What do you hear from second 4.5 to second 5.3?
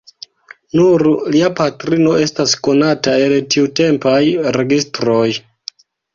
registroj.